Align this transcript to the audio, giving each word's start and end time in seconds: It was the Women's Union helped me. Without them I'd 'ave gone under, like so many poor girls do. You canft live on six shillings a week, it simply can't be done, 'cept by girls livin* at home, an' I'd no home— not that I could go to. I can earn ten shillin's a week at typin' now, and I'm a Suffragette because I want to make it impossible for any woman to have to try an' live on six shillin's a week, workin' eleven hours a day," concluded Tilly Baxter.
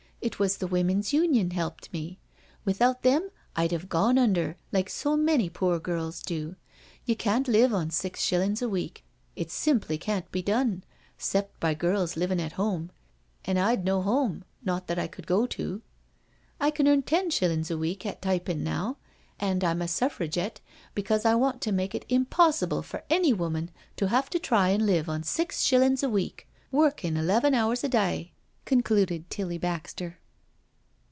It 0.23 0.37
was 0.37 0.57
the 0.57 0.67
Women's 0.67 1.13
Union 1.13 1.49
helped 1.49 1.91
me. 1.91 2.19
Without 2.63 3.01
them 3.01 3.31
I'd 3.55 3.73
'ave 3.73 3.87
gone 3.87 4.19
under, 4.19 4.55
like 4.71 4.87
so 4.87 5.17
many 5.17 5.49
poor 5.49 5.79
girls 5.79 6.21
do. 6.21 6.57
You 7.05 7.15
canft 7.15 7.47
live 7.49 7.73
on 7.73 7.89
six 7.89 8.21
shillings 8.21 8.61
a 8.61 8.69
week, 8.69 9.03
it 9.35 9.49
simply 9.49 9.97
can't 9.97 10.31
be 10.31 10.43
done, 10.43 10.83
'cept 11.17 11.59
by 11.59 11.73
girls 11.73 12.17
livin* 12.17 12.39
at 12.39 12.51
home, 12.51 12.91
an' 13.45 13.57
I'd 13.57 13.83
no 13.83 14.03
home— 14.03 14.43
not 14.63 14.85
that 14.85 14.99
I 14.99 15.07
could 15.07 15.25
go 15.25 15.47
to. 15.47 15.81
I 16.59 16.69
can 16.69 16.87
earn 16.87 17.01
ten 17.01 17.31
shillin's 17.31 17.71
a 17.71 17.77
week 17.79 18.05
at 18.05 18.21
typin' 18.21 18.61
now, 18.63 18.97
and 19.39 19.63
I'm 19.63 19.81
a 19.81 19.87
Suffragette 19.87 20.61
because 20.93 21.25
I 21.25 21.33
want 21.33 21.61
to 21.61 21.71
make 21.71 21.95
it 21.95 22.05
impossible 22.09 22.83
for 22.83 23.03
any 23.09 23.33
woman 23.33 23.71
to 23.95 24.09
have 24.09 24.29
to 24.29 24.37
try 24.37 24.69
an' 24.69 24.85
live 24.85 25.09
on 25.09 25.23
six 25.23 25.63
shillin's 25.63 26.03
a 26.03 26.09
week, 26.11 26.47
workin' 26.71 27.17
eleven 27.17 27.55
hours 27.55 27.83
a 27.83 27.89
day," 27.89 28.33
concluded 28.63 29.27
Tilly 29.31 29.57
Baxter. 29.57 30.19